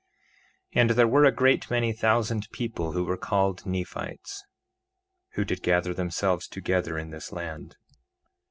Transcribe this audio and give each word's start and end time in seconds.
3:24 0.73 0.81
And 0.81 0.89
there 0.89 1.07
were 1.07 1.25
a 1.25 1.31
great 1.31 1.69
many 1.69 1.93
thousand 1.93 2.49
people 2.49 2.93
who 2.93 3.03
were 3.03 3.17
called 3.17 3.67
Nephites, 3.67 4.43
who 5.33 5.45
did 5.45 5.61
gather 5.61 5.93
themselves 5.93 6.47
together 6.47 6.97
in 6.97 7.11
this 7.11 7.31
land. 7.31 7.75